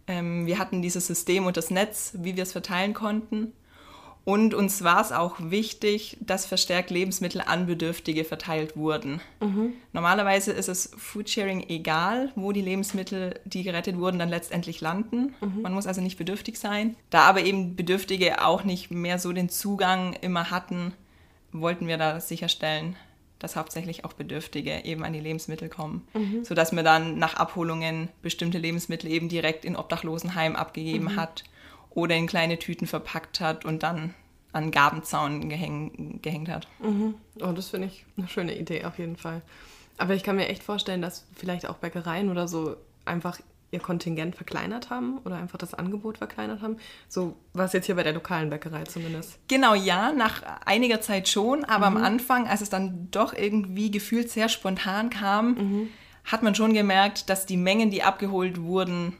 Ähm, 0.07 0.47
wir 0.47 0.59
hatten 0.59 0.83
dieses 0.83 1.07
System 1.07 1.47
und 1.47 1.57
das 1.57 1.71
Netz, 1.71 2.13
wie 2.19 2.37
wir 2.37 2.43
es 2.43 2.53
verteilen 2.53 2.93
konnten. 2.93 3.53
Und 4.25 4.55
uns 4.55 4.83
war 4.83 5.03
es 5.03 5.13
auch 5.13 5.37
wichtig, 5.39 6.17
dass 6.21 6.47
verstärkt 6.47 6.91
Lebensmittel 6.91 7.43
an 7.43 7.67
Bedürftige 7.67 8.25
verteilt 8.25 8.75
wurden. 8.75 9.21
Mhm. 9.41 9.75
Normalerweise 9.93 10.53
ist 10.53 10.69
es 10.69 10.91
Foodsharing 10.97 11.69
egal, 11.69 12.33
wo 12.35 12.53
die 12.53 12.63
Lebensmittel, 12.63 13.39
die 13.45 13.63
gerettet 13.63 13.99
wurden, 13.99 14.19
dann 14.19 14.31
letztendlich 14.31 14.81
landen. 14.81 15.35
Mhm. 15.43 15.63
Man 15.63 15.75
muss 15.75 15.87
also 15.87 16.01
nicht 16.01 16.17
bedürftig 16.17 16.59
sein. 16.59 16.97
Da 17.11 17.23
aber 17.23 17.43
eben 17.43 17.77
Bedürftige 17.77 18.43
auch 18.43 18.65
nicht 18.65 18.91
mehr 18.91 19.19
so 19.19 19.33
den 19.33 19.51
Zugang 19.51 20.15
immer 20.15 20.51
hatten, 20.51 20.95
wollten 21.53 21.87
wir 21.87 21.99
da 21.99 22.19
sicherstellen, 22.19 22.97
dass 23.39 23.57
hauptsächlich 23.57 24.07
auch 24.07 24.15
Bedürftige 24.15 24.87
eben 24.87 25.05
an 25.05 25.13
die 25.13 25.21
Lebensmittel 25.21 25.69
kommen, 25.69 26.09
mhm. 26.15 26.47
sodass 26.47 26.73
man 26.73 26.85
dann 26.85 27.19
nach 27.19 27.35
Abholungen 27.35 28.09
bestimmte 28.23 28.57
Lebensmittel 28.57 29.11
eben 29.11 29.29
direkt 29.29 29.67
in 29.67 29.77
Obdachlosenheim 29.77 30.57
abgegeben 30.57 31.13
mhm. 31.13 31.17
hat 31.17 31.45
oder 31.95 32.15
in 32.17 32.27
kleine 32.27 32.59
Tüten 32.59 32.87
verpackt 32.87 33.41
hat 33.41 33.65
und 33.65 33.83
dann 33.83 34.15
an 34.53 34.71
Gabenzaun 34.71 35.49
gehäng, 35.49 36.21
gehängt 36.23 36.49
hat. 36.49 36.69
Mhm. 36.81 37.15
Oh, 37.41 37.53
das 37.53 37.71
finde 37.71 37.89
ich 37.89 38.05
eine 38.17 38.29
schöne 38.29 38.57
Idee 38.57 38.85
auf 38.85 38.99
jeden 38.99 39.17
Fall. 39.17 39.43
Aber 39.97 40.15
ich 40.15 40.23
kann 40.23 40.37
mir 40.37 40.49
echt 40.49 40.63
vorstellen, 40.63 41.03
dass 41.03 41.27
vielleicht 41.35 41.69
auch 41.69 41.77
Bäckereien 41.77 42.31
oder 42.31 42.49
so 42.49 42.77
einfach 43.05 43.39
ihr 43.71 43.81
Kontingent 43.81 44.37
verkleinert 44.37 44.89
haben 44.89 45.19
oder 45.25 45.37
einfach 45.37 45.59
das 45.59 45.75
Angebot 45.75 46.19
verkleinert 46.19 46.63
haben. 46.63 46.77
So 47.09 47.37
war 47.53 47.67
es 47.67 47.73
jetzt 47.73 47.87
hier 47.87 47.97
bei 47.97 48.05
der 48.05 48.13
lokalen 48.13 48.49
Bäckerei 48.49 48.85
zumindest. 48.85 49.39
Genau, 49.49 49.75
ja, 49.75 50.13
nach 50.13 50.43
einiger 50.65 51.01
Zeit 51.01 51.29
schon, 51.29 51.65
aber 51.65 51.91
mhm. 51.91 51.97
am 51.97 52.05
Anfang, 52.05 52.47
als 52.47 52.61
es 52.61 52.71
dann 52.71 53.09
doch 53.11 53.35
irgendwie 53.35 53.91
gefühlt 53.91 54.31
sehr 54.31 54.49
spontan 54.49 55.11
kam, 55.11 55.55
mhm. 55.55 55.89
hat 56.25 56.45
man 56.45 56.55
schon 56.55 56.73
gemerkt, 56.73 57.29
dass 57.29 57.47
die 57.47 57.57
Mengen, 57.57 57.91
die 57.91 58.05
abgeholt 58.05 58.63
wurden, 58.63 59.17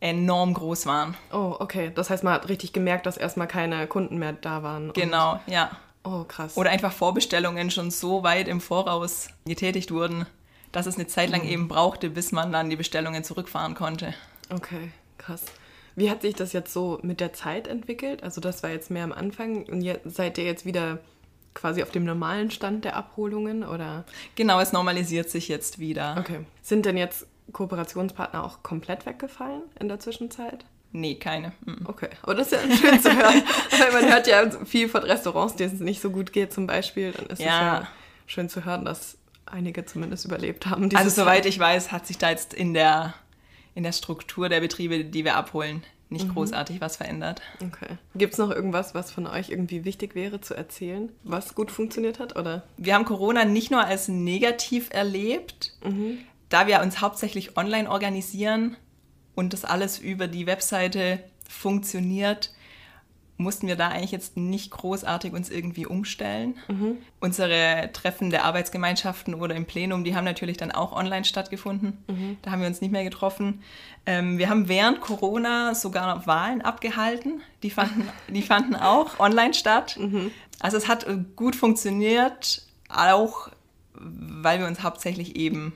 enorm 0.00 0.54
groß 0.54 0.86
waren. 0.86 1.14
Oh, 1.32 1.56
okay. 1.58 1.92
Das 1.94 2.10
heißt, 2.10 2.24
man 2.24 2.34
hat 2.34 2.48
richtig 2.48 2.72
gemerkt, 2.72 3.06
dass 3.06 3.16
erstmal 3.16 3.46
keine 3.46 3.86
Kunden 3.86 4.18
mehr 4.18 4.32
da 4.32 4.62
waren. 4.62 4.92
Genau, 4.92 5.40
ja. 5.46 5.70
Oh, 6.02 6.24
krass. 6.24 6.56
Oder 6.56 6.70
einfach 6.70 6.92
Vorbestellungen 6.92 7.70
schon 7.70 7.90
so 7.90 8.22
weit 8.22 8.48
im 8.48 8.60
Voraus 8.60 9.28
getätigt 9.44 9.92
wurden, 9.92 10.26
dass 10.72 10.86
es 10.86 10.96
eine 10.96 11.06
Zeit 11.06 11.28
lang 11.30 11.42
mhm. 11.42 11.48
eben 11.48 11.68
brauchte, 11.68 12.08
bis 12.08 12.32
man 12.32 12.52
dann 12.52 12.70
die 12.70 12.76
Bestellungen 12.76 13.22
zurückfahren 13.22 13.74
konnte. 13.74 14.14
Okay, 14.48 14.90
krass. 15.18 15.44
Wie 15.96 16.10
hat 16.10 16.22
sich 16.22 16.34
das 16.34 16.52
jetzt 16.54 16.72
so 16.72 16.98
mit 17.02 17.20
der 17.20 17.34
Zeit 17.34 17.68
entwickelt? 17.68 18.22
Also 18.22 18.40
das 18.40 18.62
war 18.62 18.70
jetzt 18.70 18.90
mehr 18.90 19.04
am 19.04 19.12
Anfang 19.12 19.64
und 19.64 19.82
jetzt, 19.82 20.16
seid 20.16 20.38
ihr 20.38 20.44
jetzt 20.44 20.64
wieder 20.64 21.00
quasi 21.52 21.82
auf 21.82 21.90
dem 21.90 22.04
normalen 22.04 22.50
Stand 22.50 22.84
der 22.84 22.96
Abholungen 22.96 23.64
oder? 23.64 24.04
Genau, 24.36 24.60
es 24.60 24.72
normalisiert 24.72 25.28
sich 25.28 25.48
jetzt 25.48 25.78
wieder. 25.78 26.16
Okay. 26.18 26.46
Sind 26.62 26.86
denn 26.86 26.96
jetzt 26.96 27.26
Kooperationspartner 27.52 28.44
auch 28.44 28.62
komplett 28.62 29.06
weggefallen 29.06 29.62
in 29.78 29.88
der 29.88 30.00
Zwischenzeit? 30.00 30.64
Nee, 30.92 31.14
keine. 31.14 31.52
Mhm. 31.64 31.80
Okay, 31.84 32.08
aber 32.22 32.34
das 32.34 32.52
ist 32.52 32.62
ja 32.62 32.76
schön 32.76 33.00
zu 33.00 33.14
hören. 33.16 33.42
Weil 33.78 33.92
man 33.92 34.12
hört 34.12 34.26
ja 34.26 34.50
viel 34.64 34.88
von 34.88 35.02
Restaurants, 35.02 35.56
denen 35.56 35.74
es 35.74 35.80
nicht 35.80 36.00
so 36.00 36.10
gut 36.10 36.32
geht 36.32 36.52
zum 36.52 36.66
Beispiel. 36.66 37.12
Dann 37.12 37.26
ist 37.26 37.40
ja. 37.40 37.46
es 37.46 37.84
ja 37.84 37.88
schön 38.26 38.48
zu 38.48 38.64
hören, 38.64 38.84
dass 38.84 39.16
einige 39.46 39.84
zumindest 39.84 40.24
überlebt 40.24 40.66
haben. 40.66 40.94
Also 40.94 41.10
soweit 41.10 41.46
ich 41.46 41.58
weiß, 41.58 41.92
hat 41.92 42.06
sich 42.06 42.18
da 42.18 42.30
jetzt 42.30 42.54
in 42.54 42.74
der, 42.74 43.14
in 43.74 43.82
der 43.82 43.92
Struktur 43.92 44.48
der 44.48 44.60
Betriebe, 44.60 45.04
die 45.04 45.24
wir 45.24 45.36
abholen, 45.36 45.82
nicht 46.08 46.26
mhm. 46.26 46.34
großartig 46.34 46.80
was 46.80 46.96
verändert. 46.96 47.40
Okay. 47.62 47.96
Gibt 48.14 48.32
es 48.32 48.38
noch 48.38 48.50
irgendwas, 48.50 48.94
was 48.94 49.12
von 49.12 49.26
euch 49.26 49.50
irgendwie 49.50 49.84
wichtig 49.84 50.14
wäre 50.14 50.40
zu 50.40 50.54
erzählen, 50.54 51.10
was 51.22 51.54
gut 51.54 51.70
funktioniert 51.70 52.18
hat? 52.18 52.36
Oder? 52.36 52.64
Wir 52.76 52.94
haben 52.94 53.04
Corona 53.04 53.44
nicht 53.44 53.70
nur 53.70 53.84
als 53.84 54.08
negativ 54.08 54.88
erlebt, 54.90 55.72
mhm. 55.84 56.18
Da 56.50 56.66
wir 56.66 56.80
uns 56.80 57.00
hauptsächlich 57.00 57.56
online 57.56 57.90
organisieren 57.90 58.76
und 59.34 59.54
das 59.54 59.64
alles 59.64 59.98
über 59.98 60.28
die 60.28 60.46
Webseite 60.46 61.20
funktioniert, 61.48 62.52
mussten 63.40 63.66
wir 63.66 63.76
da 63.76 63.88
eigentlich 63.88 64.12
jetzt 64.12 64.36
nicht 64.36 64.70
großartig 64.70 65.32
uns 65.32 65.48
irgendwie 65.48 65.86
umstellen. 65.86 66.56
Mhm. 66.68 66.98
Unsere 67.20 67.90
Treffen 67.92 68.30
der 68.30 68.44
Arbeitsgemeinschaften 68.44 69.34
oder 69.34 69.54
im 69.54 69.64
Plenum, 69.64 70.04
die 70.04 70.14
haben 70.14 70.24
natürlich 70.24 70.58
dann 70.58 70.70
auch 70.70 70.92
online 70.92 71.24
stattgefunden. 71.24 72.04
Mhm. 72.06 72.36
Da 72.42 72.50
haben 72.50 72.60
wir 72.60 72.68
uns 72.68 72.82
nicht 72.82 72.90
mehr 72.90 73.04
getroffen. 73.04 73.62
Ähm, 74.04 74.36
wir 74.36 74.50
haben 74.50 74.68
während 74.68 75.00
Corona 75.00 75.74
sogar 75.74 76.14
noch 76.14 76.26
Wahlen 76.26 76.60
abgehalten. 76.60 77.40
Die 77.62 77.70
fanden, 77.70 78.08
die 78.28 78.42
fanden 78.42 78.76
auch 78.76 79.18
online 79.18 79.54
statt. 79.54 79.96
Mhm. 79.98 80.30
Also 80.58 80.76
es 80.76 80.86
hat 80.86 81.06
gut 81.34 81.56
funktioniert, 81.56 82.66
auch 82.90 83.48
weil 83.94 84.60
wir 84.60 84.66
uns 84.66 84.82
hauptsächlich 84.82 85.36
eben 85.36 85.72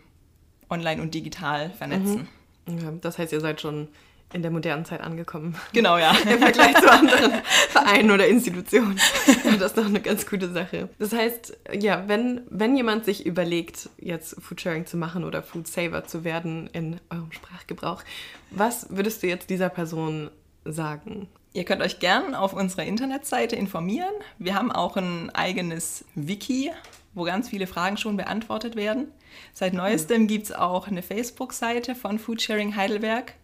online 0.75 1.01
und 1.01 1.15
digital 1.15 1.71
vernetzen. 1.71 2.29
Mhm. 2.67 2.79
Ja, 2.79 2.93
das 3.01 3.19
heißt, 3.19 3.33
ihr 3.33 3.41
seid 3.41 3.61
schon 3.61 3.89
in 4.35 4.43
der 4.43 4.51
modernen 4.51 4.85
Zeit 4.85 5.01
angekommen. 5.01 5.55
Genau, 5.73 5.97
ja. 5.97 6.11
Im 6.31 6.41
Vergleich 6.41 6.75
zu 6.75 6.91
anderen 6.91 7.33
Vereinen 7.71 8.11
oder 8.11 8.27
Institutionen. 8.27 9.01
Und 9.45 9.61
das 9.61 9.73
ist 9.73 9.79
doch 9.79 9.87
eine 9.87 10.01
ganz 10.01 10.27
gute 10.27 10.53
Sache. 10.53 10.89
Das 10.99 11.13
heißt, 11.13 11.57
ja, 11.73 12.05
wenn, 12.09 12.41
wenn 12.51 12.77
jemand 12.77 13.05
sich 13.05 13.25
überlegt, 13.25 13.89
jetzt 13.97 14.43
Foodsharing 14.43 14.87
zu 14.87 14.97
machen 14.97 15.25
oder 15.25 15.43
Food 15.43 15.69
Saver 15.69 16.05
zu 16.05 16.25
werden 16.25 16.69
in 16.73 17.01
eurem 17.11 17.31
Sprachgebrauch, 17.31 18.03
was 18.51 18.89
würdest 18.91 19.23
du 19.23 19.29
jetzt 19.29 19.51
dieser 19.51 19.69
Person 19.69 20.31
sagen? 20.65 21.29
Ihr 21.53 21.65
könnt 21.65 21.83
euch 21.83 22.01
gern 22.01 22.35
auf 22.35 22.53
unserer 22.53 22.83
Internetseite 22.83 23.55
informieren. 23.55 24.13
Wir 24.39 24.57
haben 24.57 24.73
auch 24.73 24.97
ein 24.97 25.31
eigenes 25.31 26.05
Wiki, 26.17 26.73
wo 27.15 27.25
ganz 27.25 27.49
viele 27.49 27.67
Fragen 27.67 27.97
schon 27.97 28.17
beantwortet 28.17 28.77
werden. 28.77 29.09
Seit 29.53 29.73
neuestem 29.73 30.27
gibt 30.27 30.47
es 30.47 30.53
auch 30.53 30.89
eine 30.89 31.03
Facebook-Seite 31.03 31.95
von 31.95 32.19
Foodsharing 32.19 32.77
Heidelberg. 32.77 33.35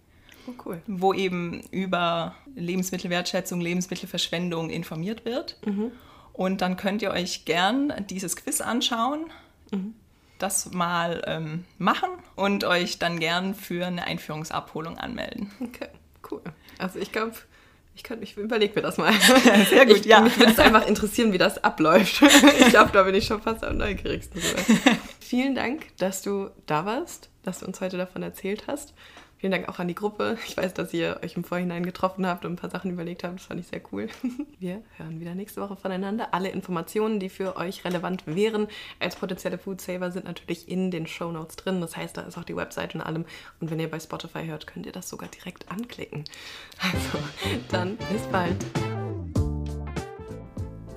Oh, 0.47 0.53
cool. 0.65 0.83
Wo 0.87 1.13
eben 1.13 1.63
über 1.71 2.35
Lebensmittelwertschätzung, 2.55 3.61
Lebensmittelverschwendung 3.61 4.71
informiert 4.71 5.25
wird. 5.25 5.59
Mhm. 5.65 5.93
Und 6.33 6.61
dann 6.61 6.77
könnt 6.77 7.03
ihr 7.03 7.11
euch 7.11 7.45
gern 7.45 7.93
dieses 8.09 8.37
Quiz 8.37 8.61
anschauen, 8.61 9.27
mhm. 9.71 9.95
das 10.39 10.73
mal 10.73 11.23
ähm, 11.27 11.65
machen 11.79 12.09
und 12.37 12.65
euch 12.65 12.99
dann 12.99 13.21
gern 13.21 13.55
für 13.55 13.87
eine 13.87 14.05
Einführungsabholung 14.05 14.97
anmelden. 14.99 15.51
Okay, 15.61 15.89
cool. 16.31 16.43
Also 16.79 16.99
ich 16.99 17.13
glaube, 17.13 17.35
ich, 17.95 18.11
ich 18.21 18.37
überlege 18.37 18.75
mir 18.75 18.83
das 18.83 18.97
mal. 18.97 19.13
Sehr 19.69 19.87
gut, 19.87 19.99
ich, 19.99 20.05
ja. 20.05 20.21
Mich 20.21 20.39
würde 20.39 20.53
es 20.53 20.59
einfach 20.59 20.87
interessieren, 20.87 21.33
wie 21.33 21.39
das 21.39 21.63
abläuft. 21.63 22.23
ich 22.61 22.69
glaube, 22.69 22.91
da 22.93 23.03
bin 23.03 23.15
ich 23.15 23.27
schon 23.27 23.43
fast 23.43 23.65
am 23.65 23.77
neugierigsten. 23.77 24.41
Vielen 25.21 25.55
Dank, 25.55 25.87
dass 25.99 26.23
du 26.23 26.51
da 26.67 26.85
warst, 26.87 27.31
dass 27.43 27.61
du 27.61 27.67
uns 27.67 27.81
heute 27.81 27.97
davon 27.97 28.23
erzählt 28.23 28.65
hast. 28.67 28.95
Vielen 29.41 29.53
Dank 29.53 29.71
auch 29.71 29.79
an 29.79 29.89
die 29.89 29.95
Gruppe. 29.95 30.37
Ich 30.47 30.55
weiß, 30.55 30.75
dass 30.75 30.93
ihr 30.93 31.19
euch 31.25 31.35
im 31.35 31.45
Vorhinein 31.45 31.87
getroffen 31.87 32.27
habt 32.27 32.45
und 32.45 32.53
ein 32.53 32.57
paar 32.57 32.69
Sachen 32.69 32.91
überlegt 32.91 33.25
habt. 33.25 33.37
Das 33.37 33.47
fand 33.47 33.59
ich 33.59 33.69
sehr 33.69 33.81
cool. 33.91 34.09
Wir 34.59 34.83
hören 34.99 35.19
wieder 35.19 35.35
nächste 35.35 35.63
Woche 35.63 35.77
voneinander. 35.77 36.35
Alle 36.35 36.51
Informationen, 36.51 37.21
die 37.21 37.31
für 37.31 37.57
euch 37.57 37.87
relevant 37.87 38.27
wären 38.27 38.69
als 38.99 39.17
potenzielle 39.17 39.57
Food 39.57 39.81
Saver, 39.81 40.11
sind 40.11 40.27
natürlich 40.27 40.69
in 40.69 40.91
den 40.91 41.07
Show 41.07 41.33
Notes 41.33 41.57
drin. 41.57 41.81
Das 41.81 41.97
heißt, 41.97 42.19
da 42.19 42.23
ist 42.23 42.37
auch 42.37 42.45
die 42.45 42.57
Website 42.57 42.95
und 42.95 43.01
allem. 43.01 43.25
Und 43.61 43.71
wenn 43.71 43.81
ihr 43.81 43.91
bei 43.91 43.99
Spotify 43.99 44.45
hört, 44.45 44.67
könnt 44.67 44.85
ihr 44.85 44.93
das 44.93 45.09
sogar 45.09 45.31
direkt 45.31 45.71
anklicken. 45.71 46.25
Also, 46.79 47.19
dann 47.71 47.97
bis 48.13 48.23
bald. 48.31 48.57